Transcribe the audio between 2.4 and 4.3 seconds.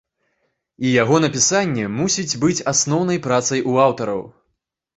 быць асноўнай працай у аўтараў.